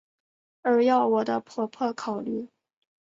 [0.63, 2.49] 而要我的婆婆考虑！